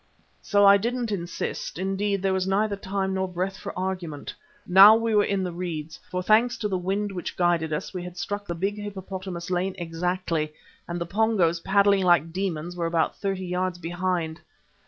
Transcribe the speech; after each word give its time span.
So 0.41 0.65
I 0.65 0.77
didn't 0.77 1.11
insist; 1.11 1.77
indeed 1.77 2.23
there 2.23 2.33
was 2.33 2.47
neither 2.47 2.75
time 2.75 3.13
nor 3.13 3.27
breath 3.27 3.55
for 3.57 3.71
argument. 3.77 4.33
Now 4.65 4.95
we 4.95 5.13
were 5.13 5.23
in 5.23 5.43
the 5.43 5.51
reeds, 5.51 5.99
for 6.09 6.23
thanks 6.23 6.57
to 6.57 6.67
the 6.67 6.79
flag 6.79 7.11
which 7.11 7.37
guided 7.37 7.71
us, 7.71 7.93
we 7.93 8.01
had 8.01 8.17
struck 8.17 8.47
the 8.47 8.55
big 8.55 8.79
hippopotamus 8.79 9.51
lane 9.51 9.75
exactly, 9.77 10.53
and 10.87 10.99
the 10.99 11.05
Pongos, 11.05 11.59
paddling 11.59 12.03
like 12.03 12.33
demons, 12.33 12.75
were 12.75 12.87
about 12.87 13.15
thirty 13.17 13.45
yards 13.45 13.77
behind. 13.77 14.41